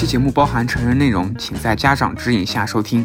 [0.00, 3.04] 期节目包含成人内容，请在家长指引下收听。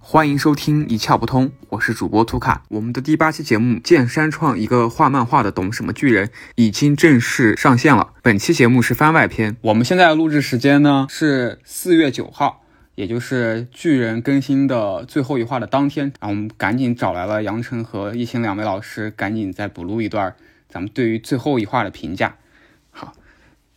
[0.00, 2.64] 欢迎收听一窍不通，我是主播图卡。
[2.66, 6.26] 我们的第八期节目《剑山创一个画漫画的懂什么巨人》
[6.56, 8.08] 已经正式上线了。
[8.22, 9.56] 本期节目是番外篇。
[9.60, 12.64] 我们现在的录制时间呢是四月九号，
[12.96, 16.12] 也就是巨人更新的最后一话的当天。
[16.18, 20.34] 啊我们赶紧找来了杨晨和叶星两位老师，赶紧再补录一段
[20.68, 22.34] 咱们对于最后一话的评价。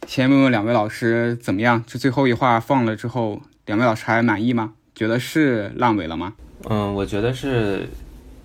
[0.03, 1.81] 好，先问问两位老师怎么样？
[1.87, 4.73] 这最后一话放了之后，两位老师还满意吗？
[4.93, 6.33] 觉得是烂尾了吗？
[6.69, 7.87] 嗯，我觉得是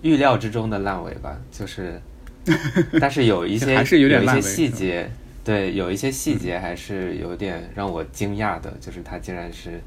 [0.01, 2.01] 预料之中的烂尾吧，就是，
[2.99, 5.11] 但是有一些还是有点一些烂尾细节，
[5.43, 9.81] 对，有一些细节还是有点让我惊讶的，就是他竟然是，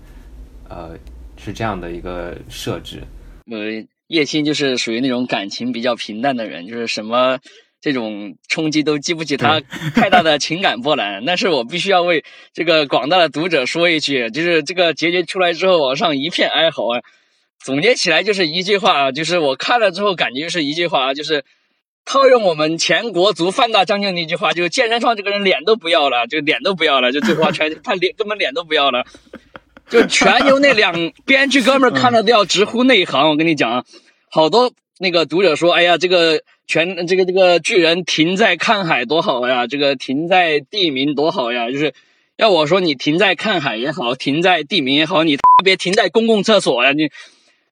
[0.68, 0.90] 呃，
[1.38, 3.02] 是这样的一个设置。
[3.50, 7.38] 呃，叶青就是属于那种感情比较平淡的人，就是什么
[7.82, 9.60] 这种冲击都激不起他
[9.94, 11.22] 太大的情感波澜。
[11.26, 17.02] 但是我必须要为这个广大的读者说一句，就是这个结局出来之后，网上一片哀嚎啊。
[17.64, 21.44] 总结起来就是一句话啊，就是我看了之后感觉是一句话啊，就是
[22.04, 29.04] 套用我们前国足范大将军的一句话，就是剑山创这个人脸都不要了，就脸都不要了，就这话全他脸根本脸都不要了。
[29.88, 33.28] 就全由那两编剧哥们儿看了都要直呼内行。
[33.28, 33.84] 我跟你讲啊，
[34.30, 41.70] 好多那个读者说，哎呀，这个全这个这个巨人停在看海多好呀，这个停在地名多好呀。
[41.70, 41.92] 就是
[42.38, 47.10] 要我说，你停在看海也好，停在地名也好，你特别停在公共厕所呀，你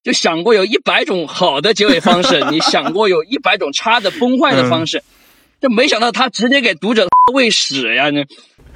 [0.05, 5.03] 就想过有一百种好的结尾方式， 你想过有一百种差的崩坏的方式，
[5.63, 8.11] 就没想到他直接给读者喂屎呀！
[8.11, 8.27] 你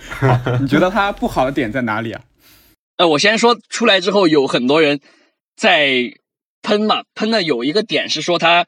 [0.62, 2.22] 你觉得他不好的点在哪里啊？
[2.96, 5.00] 呃，我先说出来之后，有很多人
[5.54, 6.14] 在
[6.62, 8.64] 喷嘛，喷的有一个点是说他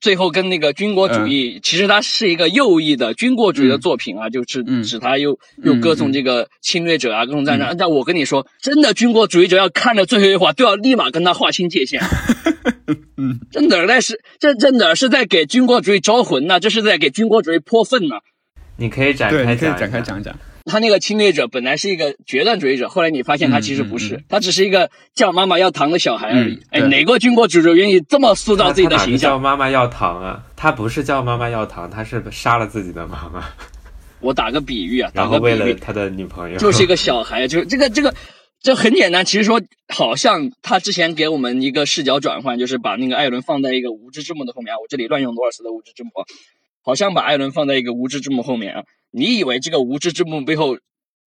[0.00, 7.76] 最后跟那个军国主义，其实它是一个右翼的军国主义的作品啊，就是嗯指他又又歌颂这个侵略者啊，各种战争。
[7.78, 12.00] 但我跟你说，真的军国主义者要看着最后一话，都要立马跟他划清界限。
[13.16, 16.58] 嗯，这哪儿在是这这哪儿是在给军国主义招魂呢？
[16.58, 18.16] 这是在给军国主义泼粪呢。
[18.76, 19.54] 你可以展对，开。
[19.54, 20.34] 展开讲讲。
[20.70, 26.58] 他那个侵略者本来是一个决断主义者，后来你发现他其实不是，嗯嗯嗯他只是一个叫妈妈要糖的小孩而已。
[26.70, 29.38] 哎，哪个军国主义者愿意这么塑造自己的形象叫？
[29.38, 30.42] 妈妈要糖啊？
[30.56, 33.44] 他不是叫妈妈要糖，他是杀了自己的妈妈，
[34.20, 38.14] 我打个比喻啊，打 然后个比喻，为了他的女朋友，就是一个小孩，就是这个这个。
[38.62, 39.58] 这很简单，其实说
[39.88, 44.76] 好像他之前给我们一个视角转换，就是把那个艾伦放在一个无知之幕的后面啊。
[44.76, 46.28] 我这里乱用罗尔斯的无知之幕啊，
[46.82, 48.84] 好像把艾伦放在一个无知之幕后面啊。
[49.10, 50.78] 你以为这个无知之幕背后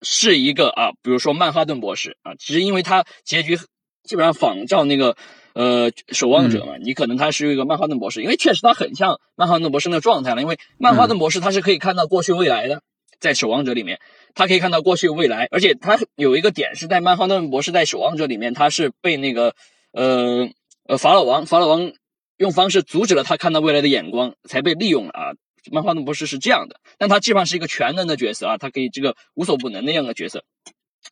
[0.02, 3.56] 是一个啊，比如说曼哈顿博士啊，其实因为他结局
[4.02, 5.16] 基本上仿照那个
[5.54, 12.82] 呃守望者嘛，你可能他是一个曼哈顿博士，因为确实他很像曼哈顿博士那个状态了，因为曼哈顿博士他是可以看到过去未来的，
[13.20, 14.00] 在守望者里面。
[14.36, 19.54] 他可以看到过去未来，而且他有一个点是在曼哈顿博士在守望者里面，他是被那个
[19.92, 20.48] 呃
[20.88, 21.92] 呃法老王法老王
[22.36, 25.32] 用方式阻止了他看到未来的眼光，才被利用了啊。
[25.70, 30.44] 曼哈顿博士是这样的，但他基本上是一个全能的角色啊，他可以这个无所不能那样的角色。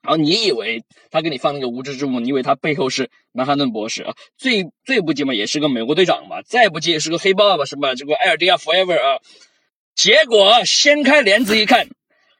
[0.02, 4.14] 然后你以为他给你放那个无知之幕，你以为他背后是曼哈顿博士啊？
[4.36, 7.94] 最最不济嘛也是个美国队长嘛，再不济也是个黑豹吧，是吧？
[7.94, 9.20] 这个艾尔迪亚 forever 啊。
[9.94, 11.88] 结果掀开帘子一看。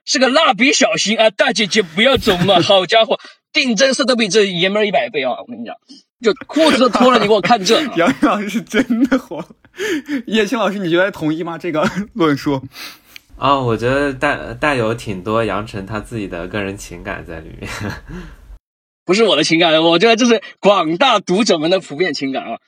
[0.05, 1.31] 是个蜡笔小新啊！
[1.31, 2.61] 大姐姐不要走嘛！
[2.61, 3.21] 好家伙，
[3.53, 5.31] 定真色都比这爷们儿一百倍啊！
[5.39, 5.77] 我跟你讲，
[6.21, 7.81] 就裤子都脱了，你给我看这。
[7.95, 9.39] 杨洋是真的火，
[10.27, 11.57] 叶青老师，你觉得同意吗？
[11.59, 12.63] 这个 论述？
[13.37, 17.69] 啊、我觉得带带有挺多杨晨他自己的个人情感在里面。
[19.05, 22.59] 不是我的情感，我觉得这是广大读者们的普遍情感啊。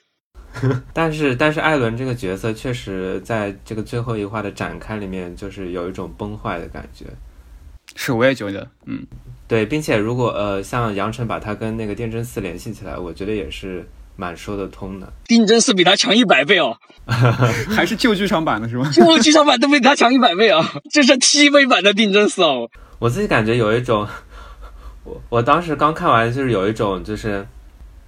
[0.92, 7.06] 但是，但是艾伦这个角色确实在这个最后一话的展开里面，就是有一种崩坏的感觉。
[7.94, 9.06] 是，我也觉得，嗯，
[9.46, 13.86] 对，并且如果呃，像杨晨把他跟那个电真寺联系起来，我觉得也是
[14.16, 15.12] 蛮说得通的。
[15.26, 16.76] 定真寺比他强一百倍哦，
[17.74, 18.90] 还是旧剧场版的是吗？
[18.92, 20.74] 旧剧场版都比他强一百倍啊！
[20.90, 22.68] 这是 TV 版的定真寺哦。
[22.98, 24.06] 我自己感觉有一种，
[25.04, 27.46] 我我当时刚看完，就是有一种就是。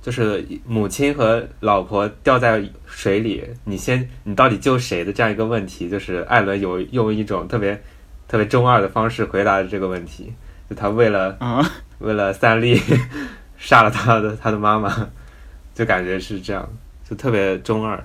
[0.02, 7.82] 就是母亲和老婆掉在水里，你先你到底救谁的这样一个问题，就是艾伦有用一种特别
[8.28, 10.32] 特别中二的方式回答了这个问题，
[10.70, 11.60] 就他为了啊，
[11.98, 12.80] 为了三笠
[13.58, 15.08] 杀了他的他的妈妈，
[15.76, 16.68] 就感觉是这样，
[17.08, 18.02] 就特别中二。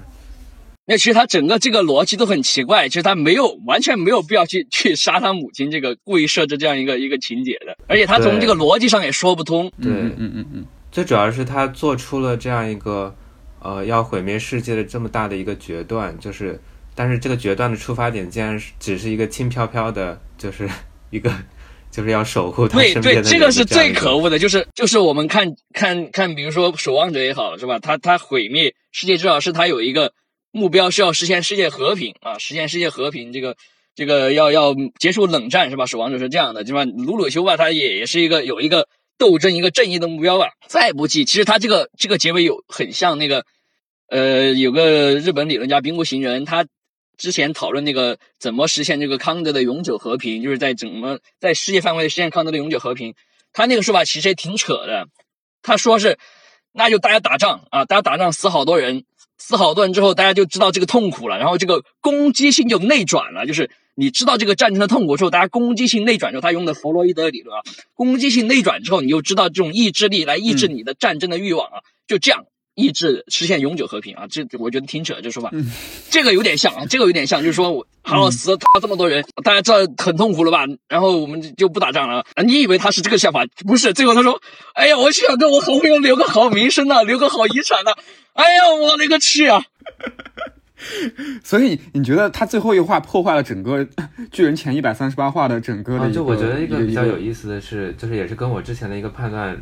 [0.85, 9.71] 那其实他整个这个逻辑都很奇怪，其实他没有完全没有必要去去杀他母亲，这个故意设置这样一个一个情节的，而且他从这个逻辑上也说不通。
[9.81, 13.15] 对嗯嗯嗯嗯，最主要是他做出了这样一个
[13.61, 16.59] 呃要毁灭世界的这么大的一个决断，就是
[16.93, 20.67] 但是这个决断的出发点竟然是只是一个轻飘飘的，就是
[21.09, 21.31] 一个
[21.91, 27.79] 就是要守护他对对，身边的人这个是最可恶的，就是就是我们看看看，比如说守望者也好，是吧？
[27.79, 30.13] 他他毁灭世界，至少是他有一个
[30.51, 33.55] 目标是要实现世界和平啊，实现世界和平，这个
[33.93, 35.85] 这个要要结束冷战，是吧？
[35.85, 36.85] 守望者是这样的，对吧？
[36.85, 40.47] 鲁鲁修吧，他也也是一个有一个斗争、一个正义的目标吧。
[40.67, 43.45] 再不济，其实他这个这个结尾有很像那个，
[44.07, 46.65] 呃，有个日本理论家兵库行人，他
[47.21, 53.13] 之前讨论那个怎么实现这个康德的永久和平，就是在怎么在世界范围内实现康德的永久和平。
[53.53, 55.07] 他那个说法其实也挺扯的，
[55.61, 56.17] 他说是，
[56.71, 59.05] 那就大家打仗啊，大家打仗死好多人，
[59.37, 67.61] 死好多人之后，大家就知道这个痛苦了，然后这个攻击性就内转了，就是你知道这个战争的痛苦之后，大家攻击性内转之后，他用的弗洛伊德理论啊，
[67.93, 72.45] 攻击性内转之后，你就知道这种意志力来抑制你的战争的欲望啊，就这样。
[72.75, 75.51] 抑制实现永久和平啊，这我觉得挺扯这说法，
[76.09, 80.65] 这个有点像啊，这个有点像，就是说我韩老师他这么多人，大家知道很痛苦了吧？
[80.87, 82.43] 然后我们就不打仗了啊？
[82.43, 83.45] 你以为他是这个想法？
[83.65, 84.41] 不是，最后他说
[84.73, 87.91] ：“哎呀，我想跟我好朋友留个好名声呐，留个好遗产呐。”
[88.33, 89.63] 哎呀，我勒个去啊！
[91.43, 93.87] 所以你觉得他最后一话破坏了整个
[94.31, 97.19] 巨人前一百三十八话的整个的啊，就我觉得一个比较有。
[97.19, 99.55] 意思的是，就是也是跟我之前的一个判断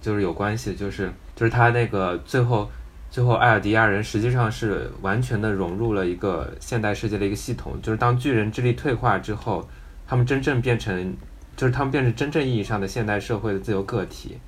[0.00, 2.70] 就是有关系，就是就是他那个最后
[3.10, 9.68] 最后艾尔迪亚人实际上是完全的融入了一个现代世界的一个系统，就是当巨人智力退化之后，
[10.06, 11.16] 他们真正变成
[11.56, 14.38] 就是他们变成真正意义上的现代社会的自由个体，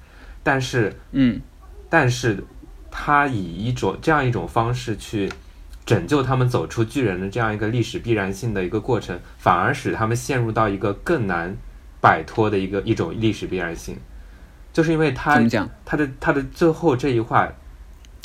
[0.42, 1.40] 但是嗯。
[1.88, 2.42] 但是
[2.90, 5.30] 他以一种这样一种方式去
[5.84, 11.56] 拯救他们走出巨人的这样一个历史必然性的一个过程，反而使他们陷入到一个更难
[12.00, 13.96] 摆脱的一个一种历史必然性，
[14.76, 15.66] 就是因为他怎么讲？
[15.86, 17.50] 他的他的最后这一话，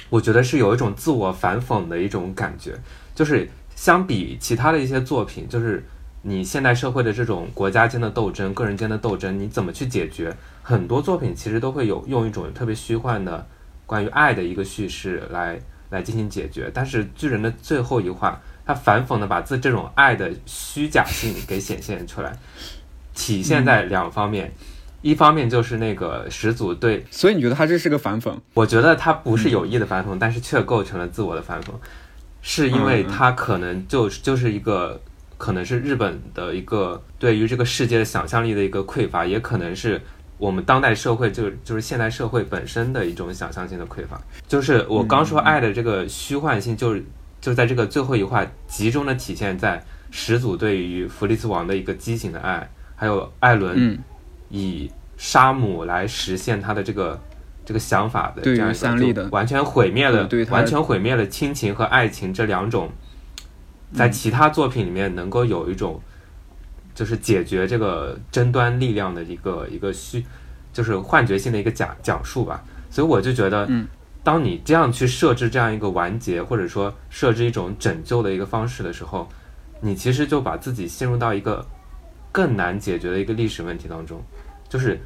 [0.10, 2.78] 我觉得是有一种自我反讽的一种感觉，
[3.16, 5.82] 就是相比其他的一些作品，就是
[6.24, 10.36] 你现代社会的这种国家间的斗争、个人间的斗争，你怎么去解决？
[10.62, 13.48] 很多作品其实都会有用一种特别虚幻的
[13.86, 15.58] 关于爱的一个叙事来
[15.90, 22.38] 来进行解决，但是巨人的最后一话，他反讽的把自这种爱的虚假性给显现出来，
[23.16, 24.52] 体现在两方面。
[25.02, 28.34] 一方面就是那个始祖对所以你觉得他这是个反讽？
[28.54, 31.72] 我觉得他不是有意的反讽，但是却构成了自我的反讽，
[32.42, 35.02] 是因为他可能就就是一个，
[35.38, 40.00] 可能是日本的一个对于这个世界的想象力的一个匮乏，也可能是
[40.38, 44.22] 我们当代社会就就是现代社会本身的一种想象性的匮乏。
[44.48, 47.04] 就是我刚说爱的这个虚幻性，就是
[47.40, 54.00] 就在这个最后一话集中的体现在始祖对于弗利兹王的一个畸形的爱，还有艾伦嗯，
[54.52, 57.20] 以杀母来实现他的这个
[57.66, 62.92] 这个想法的这样一三笠的个完全毁灭了完全毁灭了亲情和爱情这两种，
[63.94, 66.00] 在嗯其他作品里面能够有一种
[66.94, 70.26] 就是解决这个争端力量的一个一个虚，
[70.74, 72.64] 就是幻觉性的一个讲讲述吧。
[72.90, 73.88] 所以我就觉得，嗯，
[74.22, 79.30] 当你这样去设置这样一个完结，或者说设置一种拯救的一个方式的时候，
[79.80, 81.66] 你其实就把自己陷入到一个
[82.32, 84.22] 更难解决的一个历史问题当中，
[84.70, 85.00] 就是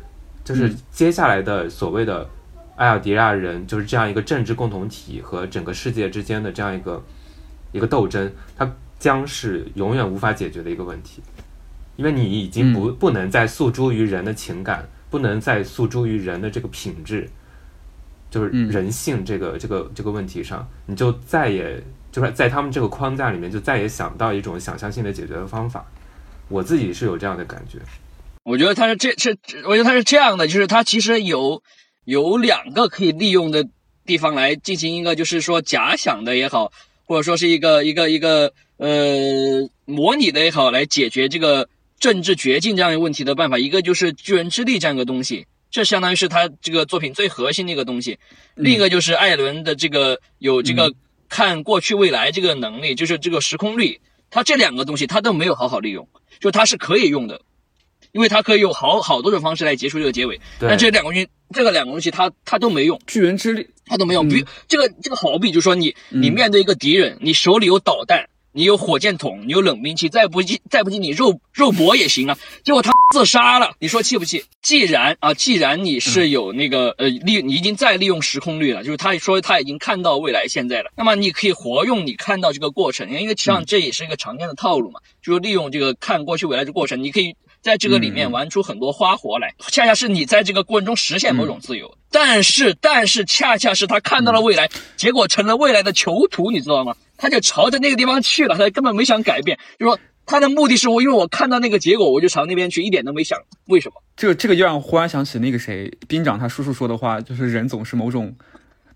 [0.44, 0.78] 就是嗯。
[0.92, 2.30] 接下来的所谓的
[2.76, 7.04] 艾尔迪亚人就是这样一个政治共同体和整个世界之间的这样一个
[7.72, 8.70] 一个斗争，它
[9.00, 11.22] 将是永远无法解决的一个问题，
[11.96, 17.30] 因为你已经不、不能再诉诸于人的情感，不能再诉诸于人的这个品质，
[18.30, 18.70] 就是嗯。
[18.70, 25.86] 人性这个、这个这个问题上，你就再也就是在他们这个框架里面就再也想不到一种想象性的解决的方法。
[26.48, 27.80] 我自己是有这样的感觉，
[28.44, 29.36] 我觉得他是这这，
[29.66, 31.64] 我觉得他是这样的，就是他其实有
[32.04, 33.68] 有两个可以利用的
[34.06, 36.72] 地方来进行一个，就是说假想的也好，
[37.06, 41.68] 或者说是一个一个一个呃模拟的也好，来解决这个
[42.00, 43.58] 政治绝境这样一个问题的办法。
[43.58, 48.20] 一个就是巨人之力这样一个东西，这相当于是他这个作品最核心的一个东西。
[48.54, 50.94] 另一个就是艾伦的这个有这个
[51.28, 54.00] 看过去未来这个能力，就是这个时空力。
[54.30, 56.06] 他这两个东西他都没有好好利用，
[56.40, 57.42] 就它是可以用的。
[58.12, 60.70] 因为它可以用好好多种方式来结束这个结尾，对。
[60.70, 64.26] 但这两个东西，这个两个东西它它都没用，巨人之力，它都没用。
[64.30, 66.22] 比如这个这个好比，就是说你嗯。
[66.22, 72.38] 你面对一个敌人，你手里有导弹，你有火箭筒，你有冷兵器，再不济再不济你肉肉搏也行啊。
[72.64, 74.46] 结果他自杀了，你说气不气？
[74.62, 87.36] 既然啊，既然你是有那个呃利，你已经在利用时空率了，就是他说他已经看到未来现在了，那么你可以活用你看到这个过程，因为实际上这也是一个常见的套路嘛，就是利用这个看过去未来的过程，你可以。
[87.66, 91.98] 在这个里面玩出很多花活来，恰恰是你在这个过程中实现某种自由。
[92.12, 96.96] 但是，但是恰恰是他看到了未来，结果成了未来的囚徒，你知道吗？
[97.18, 99.58] 他就朝着那个地方去了，他根本没想改变。
[99.80, 103.96] 就说他的目的是我，因为我看到那个结果，我就朝那边去，一点都没想为什么。
[104.16, 108.32] 这个这个就让我忽然想起那个谁兵长他叔叔说的话，就是人总是某种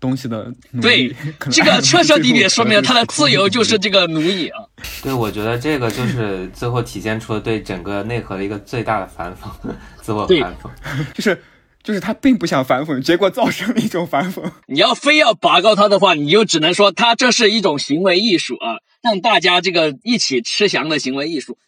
[0.00, 1.16] 东西的奴对隶。
[1.38, 4.64] 可能这个爱彻彻底底说明了他的自由就是这个奴役啊。
[5.02, 9.70] 对，我觉得这个就是最后体现出了对整个内核的一个最大的反讽，
[10.02, 10.70] 自我反讽。
[11.14, 11.40] 就是
[11.82, 14.42] 就是他并不想反讽，结果造成了一种反讽。
[14.66, 21.58] 你要非要拔高他的话，你就只能说他这是一种行为艺术啊，让大家这个一起吃翔的行为艺术。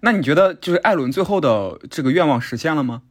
[0.00, 3.02] 那你觉得就是艾伦最后的这个愿望实现了吗？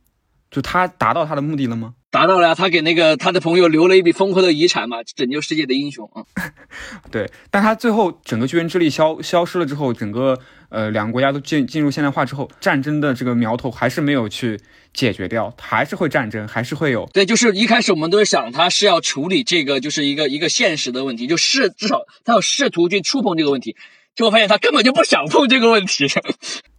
[0.52, 1.96] 就他达到他的目的了吗？
[2.16, 6.24] 达到了呀，他给那个他的朋友留了一笔丰厚的遗产嘛，拯救世界的英雄啊。
[7.12, 14.58] 对，但他最后整个巨人之力消消失了之后，整个呃两个国家都进进入现代化之后，战争的这个苗头还是没有去
[14.94, 17.06] 解决掉，还是会战争，还是会有。
[17.12, 23.76] 对，就是一开始我们都是想他是要处理这个，就是一个一个现实的问题，就试至少他要试图去触碰这个问题，
[24.16, 26.08] 结果发现他根本就不想碰这个问题，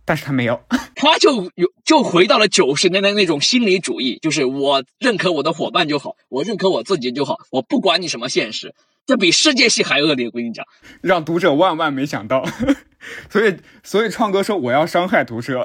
[0.07, 0.59] 但是他没有，
[0.95, 10.65] 他就有就回到了九十年代那种心理主义，就是我认可我的伙伴就好，我认可我自己就好，我不管你什么现实，这比世界系还恶劣，我跟你讲。
[11.03, 12.49] 让读者万万没想到。
[13.31, 15.65] 所以，所以创哥说我要伤害读者。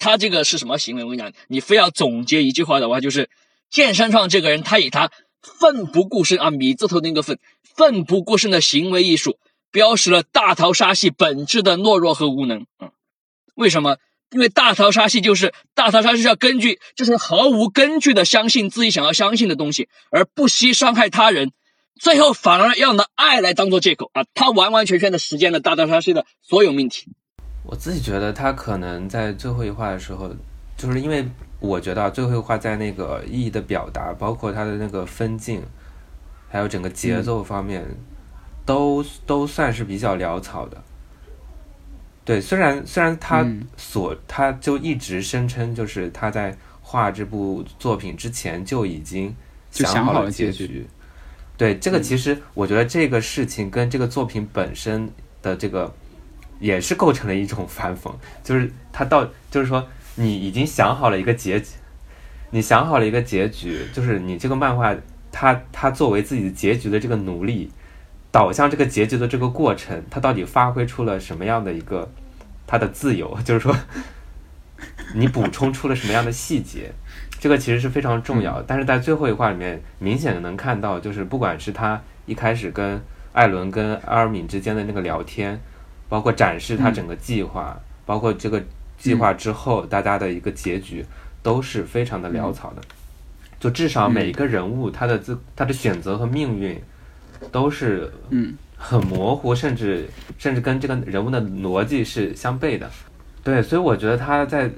[0.00, 1.04] 他这个是什么行为？
[1.04, 3.28] 我跟你讲，你非要总结一句话的话，就是
[3.70, 5.10] 剑山创这个人，他以他
[5.60, 7.38] 奋不顾身啊，米字头那个奋，
[7.76, 9.38] 奋不顾身的行为艺术，
[9.70, 12.66] 标识了大逃杀系本质的懦弱和无能。
[12.80, 12.90] 嗯，
[13.60, 13.98] 为什么？
[14.30, 21.52] 因为大逃杀系就是大逃杀是要根据，就是毫无根据的相信自己想要相信的东西，而不惜伤害他人，
[22.00, 24.24] 最后反而要拿爱来当做借口啊！
[24.32, 27.12] 他完完全全的实践了大逃杀系的所有命题。
[27.64, 30.30] 我自己觉得他可能在最后一话的时候，
[30.76, 35.62] 就是因为我觉得最后一话在那个意义的表达，包括他的那个分镜，
[36.48, 37.84] 还有整个节奏方面，
[38.64, 40.82] 都都算是比较潦草的。
[42.24, 43.66] 对，虽然虽然他嗯。
[43.76, 49.34] 所、他就一直声称，就是他在画这部作品之前就已经
[49.70, 50.86] 想好好了了结局结局。
[51.56, 55.10] 对，这个其实我觉得这个事情跟这个作品本身
[55.42, 55.92] 的这个
[56.58, 58.12] 也是构成了一种反讽，
[58.44, 61.70] 就是他到就是说你已经想好了一个结局，
[62.50, 64.94] 你想好了一个结局，就是你这个漫画
[65.32, 67.70] 他他作为自己的结局的这个努力，
[68.30, 72.08] 导向这个结局的这个过程，它到底发挥出了什么样的一个
[72.66, 73.36] 它的自由？
[73.44, 73.76] 就是说，
[75.14, 76.92] 你补充出了什么样的细节？
[77.40, 78.64] 这个其实是非常重要的。
[78.66, 85.58] 但是在最后一话里面，明显的能看到，就是不管是他一开始跟艾伦跟阿尔敏之间的那个聊天，
[86.08, 88.62] 包括展示他整个计划，包括这个
[88.98, 91.04] 计划之后大家的一个结局，
[91.42, 92.82] 都是非常的潦草的。
[93.58, 96.80] 就至少每一个人物他的自他的选择和命运
[97.50, 102.90] 都是嗯很模糊，甚至甚至跟这个人物的逻辑是相悖的。
[103.44, 104.70] 对，所以我觉得他在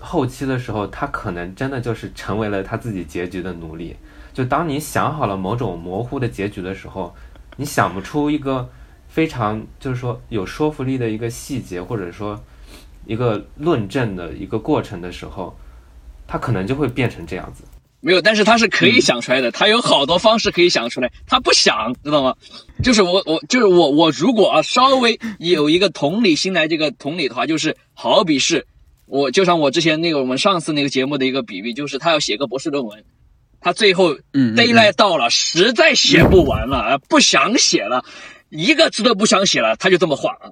[0.00, 3.96] 后期的时候，他可能真的就是成为了他自己结局的奴隶。
[4.32, 7.14] 就当你想好了某种模糊的结局的时候，
[7.56, 8.68] 你想不出一个
[9.08, 12.38] 非常就是说有说服力的一个细节，或者说
[13.06, 15.56] 一个论证的一个过程的时候，
[16.26, 17.64] 他可能就会变成这样子。
[18.06, 22.36] 没有，但是他是可以想出来的，他有好多方式可以想出来，他不想，知道吗？
[22.80, 28.64] 就是我我就是我我如果啊稍微有一个同理心来这个同理的话，就是好比是
[29.06, 33.02] 我就像我之前那个我们上次那个节目的一个比喻，就是他要写个博士论文，
[33.60, 38.04] 他最后嗯嗯 d a y l i g h t 到了，实在写不完了，啊，不想写了，
[38.50, 40.46] 一个字都不想写了，他就这么画啊。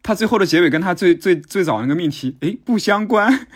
[0.00, 3.48] 他最后的结尾跟他最最最早那个命题，诶，不相关。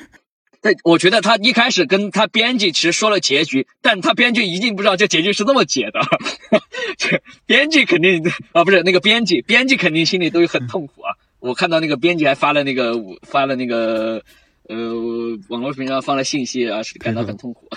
[0.61, 6.01] 对，我觉得他一开始跟他编辑其实说了结局，但他编剧一定不知道这结局是这么解的。
[7.47, 8.23] 编剧肯定
[8.53, 11.15] 啊，不是那个编辑，编辑肯定心里都有很痛苦啊。
[11.39, 14.23] 我看到那个编辑还发了那个发了那个
[14.69, 14.77] 呃
[15.49, 17.69] 网络平台上发了信息啊，是感到很痛苦。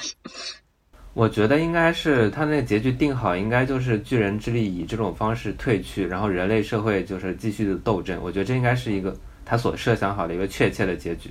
[1.13, 8.19] 我觉得应该是他那个结局定好，应该就是巨人之力以这种方式退去，然后人类社会就是继续的斗争。
[8.23, 11.29] 我觉得这应该是一个他所设想好的一个确切的结局，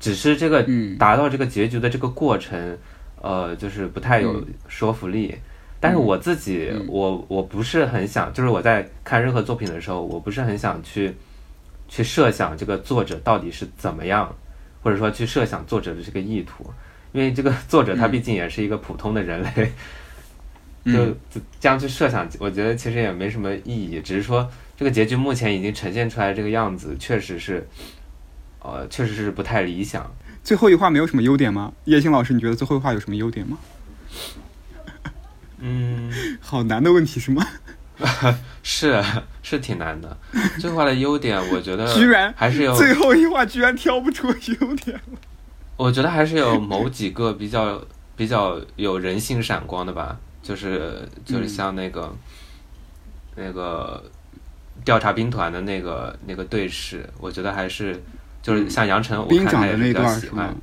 [0.00, 0.98] 只是这个嗯。
[0.98, 2.76] 达到这个结局的这个过程，
[3.22, 5.36] 呃，就是不太有说服力。
[5.78, 6.86] 但是我自己，嗯。
[6.88, 11.14] 我我不是很想，就是我在看任何作品的时候，我不是很想去
[11.88, 14.34] 去设想这个作者到底是怎么样，
[14.82, 16.64] 或者说去设想作者的这个意图，
[17.12, 18.10] 因为这个作者他嗯。
[18.10, 19.72] 毕竟也是一个普通的人类，
[20.84, 21.14] 就
[21.60, 27.66] 这样去设想，我觉得其实也没什么意义，只是说这个结局目前已经呈现出来这个样子，确实是，
[28.62, 30.10] 呃，确实是不太理想。
[30.42, 31.72] 最后一话没有什么优点吗？
[31.84, 33.58] 叶星老师，你觉得最后一话有什么优点吗？
[35.58, 37.46] 嗯， 好难的问题是吗？
[38.62, 39.02] 是
[39.42, 40.16] 是挺难的。
[40.58, 45.18] 最后话的优点，我觉得 居然还是有，最后一话居然挑不出优点了。
[45.76, 47.82] 我觉得还是有某几个比较
[48.16, 52.14] 比较有人性闪光的吧，就是就是像那个、
[53.36, 54.02] 那个
[54.84, 58.02] 调查兵团的那个那个对视，我觉得还是
[58.42, 60.54] 就是像杨晨，我兵看他也比较长的那段喜欢是吗。？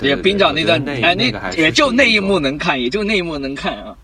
[0.00, 3.94] 也对对兵长那段，哎，那那个还也就那一幕能看，也就那一幕能看啊。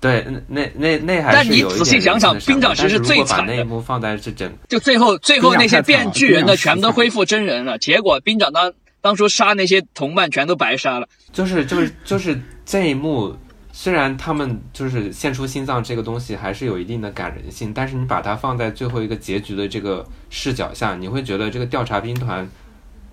[0.00, 11.08] 对，那那那还但你是有一仔细想想兵长其实最惨的那一幕放在这整就最后最后那些变巨人的全都恢复真人了，结果兵长当当初杀那些同伴全都白杀了。
[11.32, 13.36] 就是就是就是这一幕，
[13.78, 22.48] 虽然他们就是献出心脏这个东西还是有一定的感人性，但是你把它放在最后一个结局的这个视角下，你会觉得这个调查兵团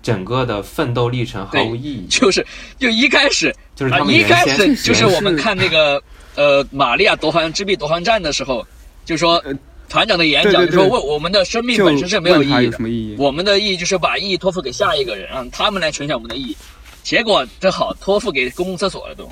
[0.02, 2.06] 整个的奋斗历程毫无意义。
[2.08, 2.44] 就是
[2.78, 6.02] 就一开始啊，就是他们一开始就是我们看那个
[6.34, 8.66] 呃玛利亚夺还之臂夺还战的时候，
[9.04, 9.52] 就说呃
[9.90, 13.16] 团长的演讲就说为我们的生命本身是没有意义的有什，么意义？
[13.18, 16.56] 我们的意义就是把意义托付给下一个人，让他们来承享我们的意义。
[17.02, 19.30] 结果这好托付给公共厕所了都。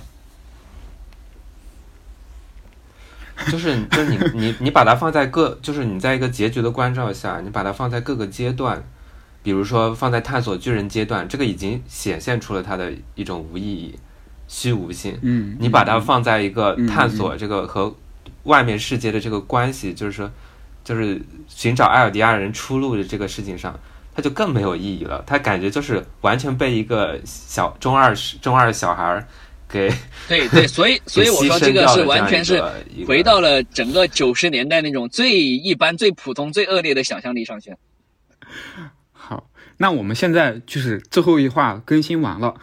[3.50, 8.82] 就是就是你你你把它放在各，就是你在一个结局的关照下，你把它放在各个阶段，
[9.42, 13.94] 比如说放在探索巨人阶段，这个已经显现出了它的一种无意义、
[14.46, 15.18] 虚无性。
[15.22, 17.94] 嗯，你把它放在一个嗯探索这个和
[18.44, 20.30] 外面世界的这个关系，就是说，
[20.84, 23.78] 就是寻找艾尔迪亚人出路的这个事情上，
[24.14, 25.22] 它就更没有意义了。
[25.26, 29.26] 它感觉就是完全被一个小中二中二小孩儿
[29.72, 29.90] 给
[30.28, 37.74] 对对，所以所以我说这个是完全是是回到了整个九十年代那种最一般、最普通、最恶劣的想象力上去。
[39.10, 42.54] 好，那我们现在就是最后一话更新完了，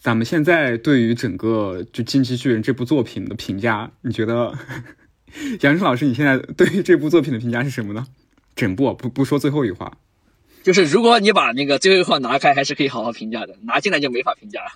[0.00, 4.52] 咱们现在对于整个就《进击巨人》这部作品的评价，你觉得
[5.62, 8.06] 杨晨老师你现在对于这部作品的评价是什么呢？
[8.56, 9.92] 整部不不说最后一话，
[10.64, 14.70] 就是如果你把那个最后一话拿开，还是可以好好评价的；拿进来就没法评价了。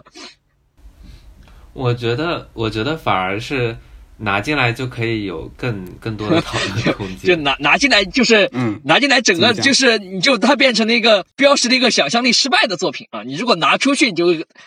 [1.73, 3.77] 我觉得，我觉得反而是
[4.19, 7.43] 拿进来就可以有更更多的讨论空间 就。
[7.43, 13.23] 拿拿进来就是，嗯拿进来整个就是，你就它变成了一个标识的一个想象力失败的作品啊！
[13.25, 14.27] 你如果拿出去，你就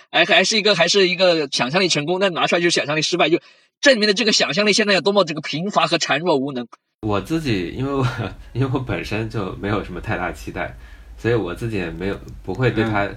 [0.09, 3.39] 哎还是一个还是一个想象力成功，但拿出来就是想象力失败，就
[3.81, 6.67] 证明了这个想象力现在有多么这个贫乏和孱弱无能。
[7.01, 8.07] 我自己，因为我
[8.53, 10.75] 因为我本身就没有什么太大期待，
[11.17, 13.07] 所以我自己也没有不会对它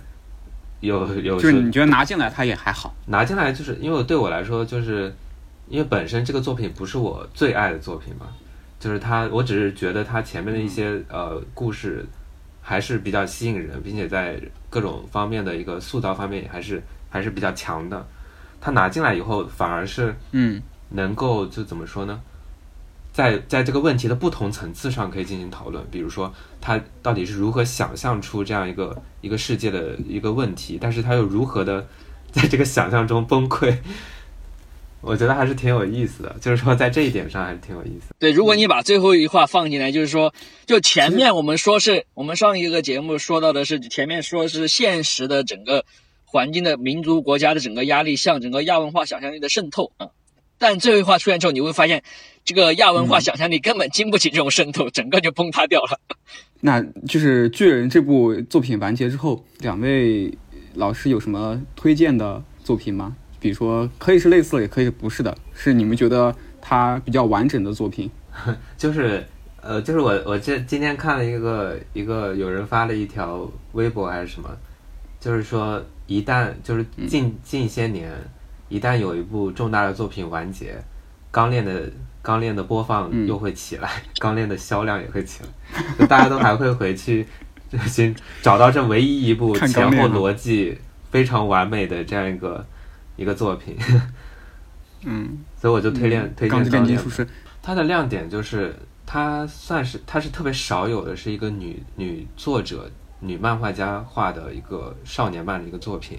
[0.80, 5.12] 有、有就是你觉得拿进来它也还好，拿进来，就是因为对我来说，就是
[5.68, 8.26] 因为本身这个作品不是我最爱的作品嘛，
[8.78, 12.06] 就是它，我只是觉得它前面的一些呃故事
[12.62, 18.06] 还是比较吸引人，并且在各种方面的一个塑造方面也还是还是比较强的。
[18.60, 20.60] 它拿进来以后，反而是嗯
[20.90, 22.20] 能够就怎么说呢？
[23.18, 31.85] 在在这个问题的不同层次上可以进行讨论，比如说他到底是如何想象出这样一个一个世界的一个问题，但是他又如何的
[32.31, 33.76] 在这个想象中崩溃，
[35.00, 36.37] 我觉得还是挺有意思的。
[36.40, 38.14] 就是说在这一点上还是挺有意思的。
[38.20, 40.33] 对，如果你把最后一句话放进来，就是说，
[40.64, 45.85] 就前面我们说是我们上一个节目说到的是前面说是现实的整个
[46.24, 50.07] 环境的民族国家的整个压力向整个亚文化想象力的渗透啊，
[50.59, 52.03] 但最后一话出现之后，你会发现
[52.44, 56.01] 这个亚文化想象力根本经不起这种渗透，整个就崩塌掉了。
[56.61, 60.37] 那就是《巨人》这部作品完结之后，两位
[60.75, 63.16] 老师有什么推荐的作品吗？
[63.40, 68.11] 比如说，可以是类似的，也可以不是的，是你们觉得它比较完整的作品。
[68.77, 69.25] 就是
[69.62, 74.51] 呃，就是我我这今天看了一个一个有人发了一条微博还是什么，
[75.21, 78.11] 就是说一旦就是近、近些年，
[78.68, 80.76] 一旦有一部重大的作品完结，
[81.31, 81.90] 钢炼的
[82.22, 83.26] 钢炼的播放嗯。
[83.26, 87.26] 又会起来，钢炼的销量也会起来，就大家都还会回去
[87.87, 90.78] 寻找到这唯一一部前后逻辑
[91.11, 92.64] 非常完美的这样一个
[93.16, 93.76] 一个作品，
[95.04, 97.00] 嗯，所以我就推荐、推荐钢炼。
[97.62, 106.18] 它的亮点就是它算是它是特别少有的，是一个女女作者、女漫画家画的一个少年漫的一个作品，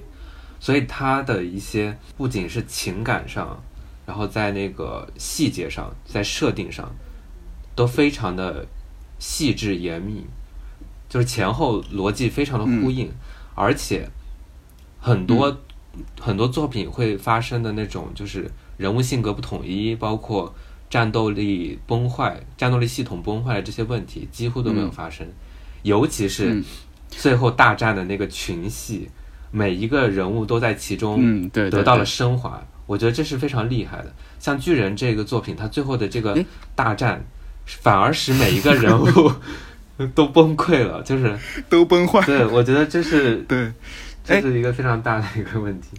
[0.60, 3.62] 所以他的一些不仅是情感上，
[4.06, 6.94] 然后在那个细节上，在设定上
[7.76, 8.66] 都非常的
[9.18, 10.26] 细致严密，
[11.08, 13.10] 就是前后逻辑非常的呼应，
[13.56, 14.10] 而且
[15.00, 15.58] 很多、
[16.20, 20.54] 很多作品会发生的那种就是人物性格不统一，包括
[20.90, 25.28] 战斗力崩坏、战斗力系统崩坏的这些问题几乎都没有发生，
[25.84, 26.64] 尤其是嗯。
[27.12, 29.10] 最后大战的那个群戏，
[29.52, 32.62] 每一个人物都在其中嗯，得到了对升华。
[32.86, 34.14] 我觉得这是非常厉害的。
[34.40, 36.44] 像巨人这个作品，它最后的这个
[36.76, 37.24] 大战，
[37.66, 39.32] 反而使每一个人物
[40.16, 41.38] 都崩溃了，就是
[41.70, 42.22] 都崩坏。
[42.26, 43.72] 对我觉得这是 对，
[44.24, 45.98] 这是一个非常大的一个问题。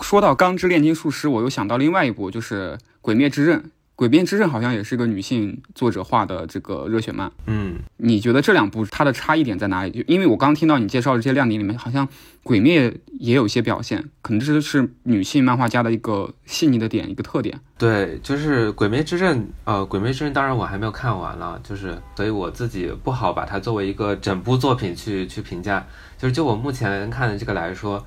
[0.00, 3.60] 说到《钢之炼金术师》，我又想到另外一部，就是《鬼灭之刃》。
[4.02, 7.30] 《鬼灭之刃》好像也是个女性作者画的这个热血漫。
[7.46, 9.92] 嗯，你觉得这两部它的差异点在哪里？
[9.92, 12.04] 就因为我刚听到你介绍的这些亮点里面，好像
[12.42, 17.60] 《鬼灭》也有一些表现，可能这是女性漫画家的一个细腻的点，一个特点。
[17.78, 25.86] 对，就是《鬼灭之刃》呃，《鬼灭之刃》当然我还没有看完了，就是所以我自己不好把它作为一个整部作品去去评价。
[26.18, 28.04] 就是就我目前看的这个来说，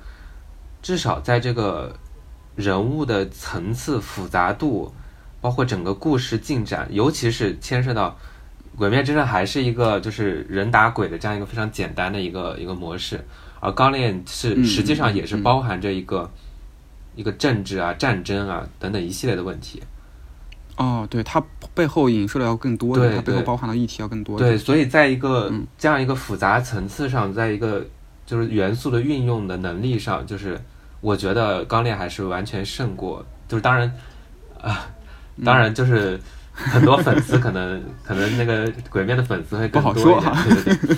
[0.82, 1.96] 至少在这个
[2.54, 4.92] 人物的层次复杂度，
[5.46, 8.10] 包括整个故事进展，尤其是牵涉到
[8.76, 13.24] 《鬼灭之刃》还是一个就是人打鬼的这样一个非常简单的一个一个模式，
[13.60, 16.28] 而《钢炼》是嗯实际上也是嗯包含着一个、
[17.14, 19.80] 一个政治啊、战争啊等等一系列的问题。
[20.78, 21.40] 哦，对，它
[21.72, 24.36] 背后影射的要更多它背后包含的议题要更多。
[24.36, 27.86] 对，，所以在一个嗯这样一个复杂层次上，在一个
[28.26, 30.60] 就是元素的运用的能力上，就是
[31.00, 33.24] 我觉得钢炼还是完全胜过。
[33.46, 33.94] 就是当然
[34.60, 34.90] 啊、
[35.44, 36.18] 当然就是
[36.52, 40.96] 很多粉丝可能可能那个鬼面的粉丝会更不好多一点， 说哈对对对。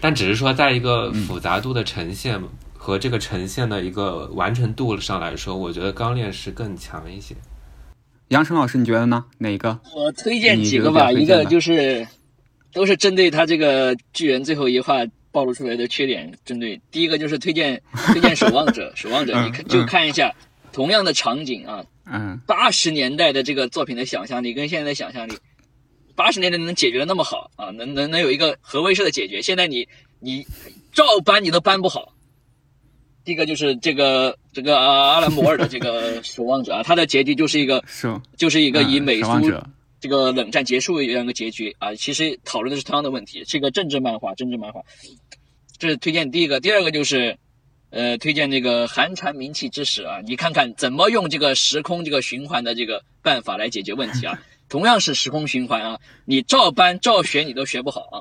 [0.00, 2.40] 但只是说，在一个复杂度的呈现
[2.74, 7.34] 和这个呈现的一个完成度上来说，我觉得钢炼是更强一些。
[8.28, 9.24] 杨晨老师，你觉得呢？
[9.38, 9.78] 哪个？
[9.94, 12.06] 我推荐几个吧，一个就是
[12.72, 14.96] 都是针对他这个巨人最后一话
[15.32, 20.32] 暴露出来的缺点，针对第一个就是推荐推荐守望者， 守望者你看嗯就看一下
[20.76, 25.32] 同样的场景啊，嗯，八十年代的这个作品的想象力跟现在的想象力，
[26.14, 29.88] 八十年代能解决的那么好啊，能能能有一个核威慑的解决，现在你
[30.20, 30.46] 你
[30.92, 32.12] 照搬你都搬不好。
[33.24, 39.30] 第一个就是这个这个啊阿兰摩尔的这个守望者啊， 他的结局就是一个是就是一个以嗯美苏
[39.98, 44.82] 这个冷战结束的这样一个结局啊，其实讨论的是同样的问题，是一个政治漫画，政治漫画。
[45.78, 47.38] 这是推荐第一个，第二个就是，
[47.90, 54.38] 呃，推荐这个寒蝉鸣泣之时啊，你看看怎么用这个时空这个循环的这个办法来解决问题啊。
[54.68, 58.18] 同样是时空循环啊，你照搬照学你都学不好啊，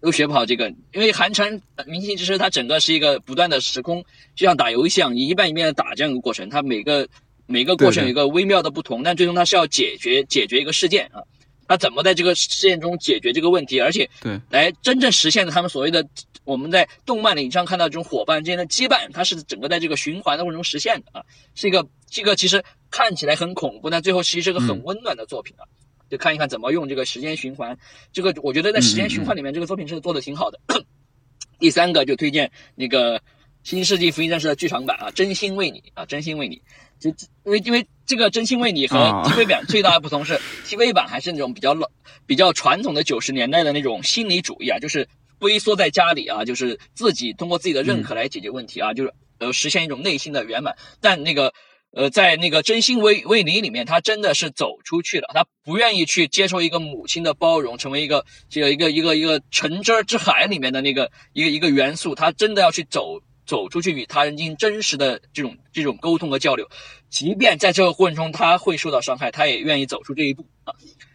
[0.00, 7.06] 都学不好这个，因为寒蝉鸣泣之时它整个是一个不断的时空，就像打游戏一样，你一遍一遍的打这样一个过程，它每个
[7.46, 11.22] 每个过程有一个微妙的不同，但最终它是要解决解决一个事件啊，
[11.66, 16.06] 它怎么在这个事件中解决这个问题，而且对来真正实现了他们所谓的
[16.44, 21.24] 我们在动漫里上看到这种伙伴之间的羁绊，它是整个在这个循环的过程中实现的啊，
[21.54, 25.64] 是一个这个其实看起来很恐怖，但最后其实是个很温暖的作品啊。
[26.10, 27.76] 就看一看怎么用这个时间循环，
[28.12, 30.60] 这个我觉得在时间循环里面，这个作品是做的挺好的。
[31.58, 33.18] 第三个就推荐那个
[33.62, 36.60] 《新世纪福音战士》的剧场版啊，真心为你啊，真心为你。
[37.00, 37.08] 就
[37.44, 41.88] 因为因为这个真心为你和啊 TV 版最大的不同是、 TV 版还是那种比较老、
[42.26, 50.76] 比较传统的九十年代的那种心理主义啊，就是龟缩在家里啊，就是自己通过自己的认可来解决问题啊，就是呃实现一种内心的圆满。
[51.00, 51.52] 但那个
[51.92, 66.68] 呃，在那个真心为为你里面，他真的是走出去了，他不愿意去接受一个母亲的包容，成为一个这个一个一个一个橙汁儿之海里面的那个一个一个元素，他真的要去走走出去，与他人进行真实的这种这种沟通和交流，
[67.10, 70.46] 即便在这个过程中他会受到伤害，他也愿意走出这一步。
[70.64, 70.74] 啊，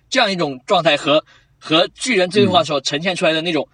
[0.09, 1.23] 这样一种状态和
[1.57, 3.67] 和巨人这句话所呈现出来的那种。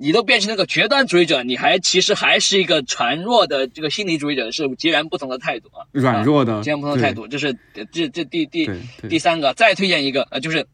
[0.00, 5.84] 你都变成那个决断主义者，你还其实还是一个孱弱的这个心理主义者，是截然不同的态度啊。
[5.90, 7.52] 软弱的，截然不同的态度，这是
[7.90, 8.70] 这这第第
[9.08, 10.64] 第三个，再推荐一个，呃，就是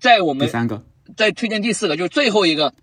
[0.00, 0.84] 在我们第三个，
[1.16, 2.74] 再推荐第四个，就是最后一个，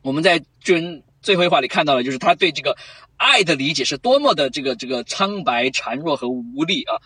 [0.00, 2.76] 我们在巨人最后一话里看到了，就是他对这个
[3.16, 6.98] 爱的理解是多么的这个这个苍白、孱弱和无力啊，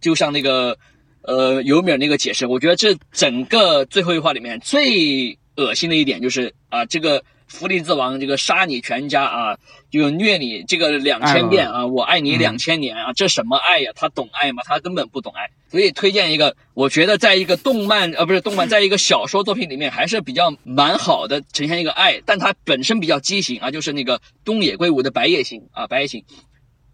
[0.00, 0.78] 就像那个
[1.22, 9.58] 呃尤米尔那个解释，我觉得这整个最后一话里面最恶心的一点就是啊，这个弗利之王这个杀你全家啊，
[9.90, 13.92] 就虐你这个两千遍啊，我爱你嗯两千年啊，这什么爱呀？
[13.94, 14.62] 他懂爱吗？
[14.64, 15.50] 他根本不懂爱。
[15.68, 26.20] 所以推荐一个，我觉得在一个动漫呃不是动漫，在一个小说作品里面还是比较蛮好的呈现一个爱，但它本身比较畸形啊，就是那个东野圭吾的《白夜行》啊，《白夜行》，《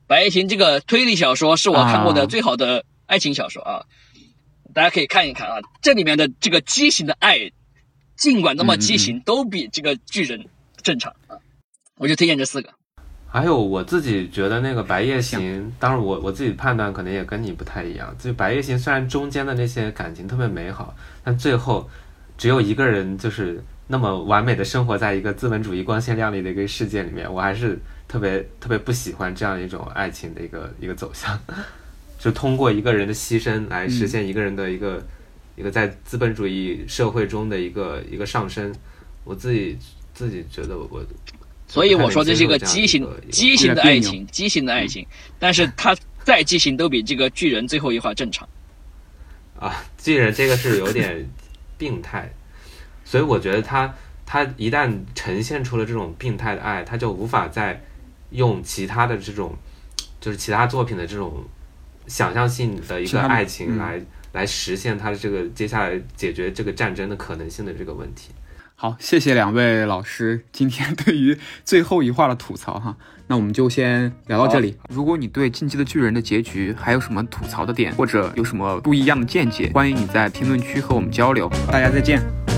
[0.06, 3.84] 白夜行》这个推理小说是我看过的啊最好的爱情小说啊，
[4.74, 7.52] 大家可以看一看啊，这里面的这个畸形的爱，
[8.16, 10.44] 尽管那么畸形，都比这个巨人
[10.83, 11.37] 正常啊。
[11.96, 12.68] 我就推荐这四个。
[13.29, 15.40] 还有我自己觉得那个《白夜行》，
[15.79, 18.14] 当然我我自己判断可能也跟你不太一样。
[18.18, 20.94] 就《白夜行》虽然中间的那些感情特别美好，
[21.25, 21.88] 但最后
[22.37, 31.38] 只有一个人就是那么完美的生活在一个资本主义光鲜亮丽的一个世界里面，我还是特别特别不喜欢这样一种爱情的一个一个走向。
[32.18, 35.03] 就通过一个人的牺牲来实现一个人的一个、
[35.56, 38.74] 一个在资本主义社会中的一个一个上升。
[39.24, 39.78] 我自己
[40.12, 41.00] 自己觉得我，
[41.68, 45.06] 所以我说这是一个畸形畸形的爱情，畸形的爱情，
[45.38, 48.48] 但是他再畸形都比这个巨人最后一话正常。
[49.60, 51.24] 啊，巨人这个是有点
[51.78, 52.28] 病态，
[53.04, 53.94] 所以我觉得他
[54.26, 57.80] 他一旦呈现出了这种病态的爱，他就无法再
[58.30, 59.56] 用其他的这种
[60.20, 61.44] 就是其他作品的这种
[62.08, 68.31] 想象性的一个爱情嗯来、实现他的这个接下来解决这个战争的可能性的这个问题。
[68.75, 72.97] 好，谢谢两位老师今天对于最后一话的吐槽哈。
[73.29, 74.77] 那我们就先聊到这里。
[74.88, 81.49] 如果你对《进击的巨人》的结局还有什么吐槽的点，或者有什么不一样的见解，欢迎你在评论区和我们交流。
[81.71, 82.51] 大家再见。